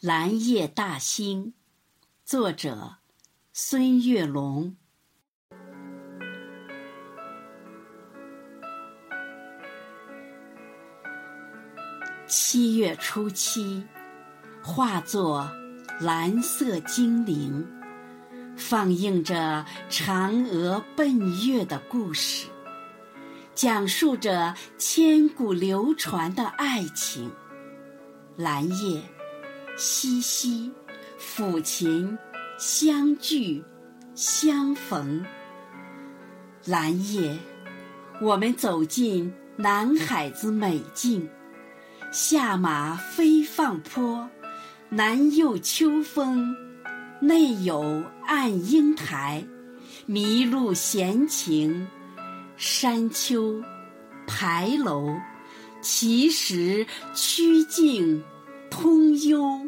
[0.00, 1.52] 蓝夜大兴，
[2.24, 2.96] 作者
[3.52, 4.74] 孙月龙。
[12.26, 13.84] 七月初七，
[14.62, 15.52] 化作
[16.00, 17.68] 蓝色精灵，
[18.56, 22.48] 放映着嫦娥奔月的故事，
[23.54, 27.30] 讲述着千古流传的爱情。
[28.38, 29.02] 蓝夜。
[29.80, 30.70] 嬉嬉，
[31.18, 32.18] 抚琴，
[32.58, 33.64] 相聚，
[34.14, 35.24] 相逢。
[36.66, 37.38] 蓝夜，
[38.20, 41.26] 我们走进南海子美境，
[42.12, 44.28] 下马飞放坡，
[44.90, 46.54] 南有秋风，
[47.18, 49.42] 内有暗英台，
[50.06, 51.88] 麋鹿闲情，
[52.58, 53.64] 山丘，
[54.26, 55.16] 牌楼，
[55.80, 58.22] 奇石曲径。
[58.70, 59.66] 通幽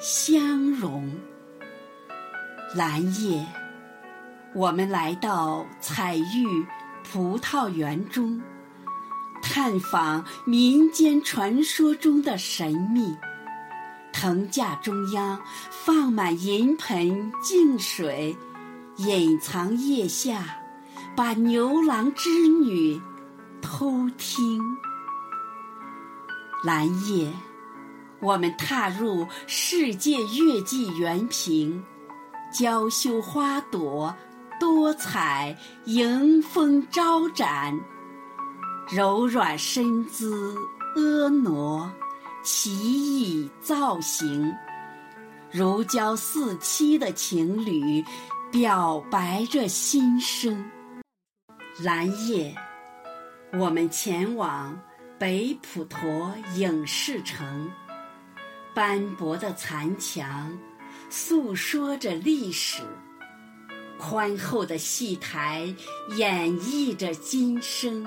[0.00, 1.12] 相融，
[2.74, 3.44] 蓝夜，
[4.54, 6.64] 我们来到彩玉
[7.02, 8.40] 葡萄园中，
[9.42, 13.14] 探访民间传说中的神秘。
[14.12, 15.38] 藤架中央
[15.70, 18.34] 放满银盆净水，
[18.96, 20.56] 隐藏腋下，
[21.14, 22.98] 把牛郎织女
[23.60, 24.62] 偷听。
[26.64, 27.30] 蓝夜。
[28.20, 31.84] 我们踏入世界月季园坪，
[32.52, 34.14] 娇羞花朵
[34.58, 37.78] 多彩，迎风招展，
[38.88, 40.56] 柔软身姿
[40.96, 41.92] 婀娜，
[42.42, 44.50] 奇异造型，
[45.50, 48.02] 如胶似漆的情侣
[48.50, 50.64] 表白着心声。
[51.82, 52.54] 蓝夜，
[53.58, 54.80] 我们前往
[55.18, 57.70] 北普陀影视城。
[58.76, 60.52] 斑驳的残墙，
[61.08, 62.82] 诉说着历史；
[63.98, 65.74] 宽厚的戏台，
[66.18, 68.06] 演绎着今生。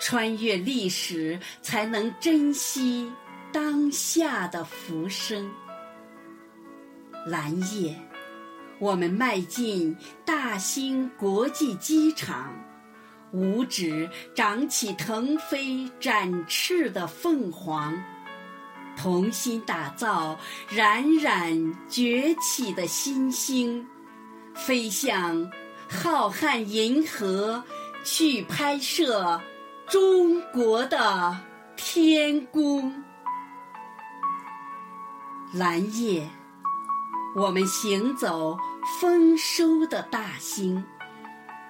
[0.00, 3.08] 穿越历史，才能珍惜
[3.52, 5.48] 当下的浮生。
[7.24, 7.96] 蓝夜，
[8.80, 12.52] 我们迈进大兴国际机场，
[13.30, 17.96] 五指长起腾飞展翅的凤凰。
[18.96, 20.38] 同心打造
[20.68, 23.86] 冉冉崛起的新星，
[24.54, 25.50] 飞向
[25.88, 27.62] 浩瀚银河，
[28.04, 29.40] 去拍摄
[29.88, 31.36] 中国的
[31.76, 33.02] 天宫。
[35.52, 36.30] 蓝夜，
[37.36, 38.56] 我们行走
[39.00, 40.82] 丰收的大兴，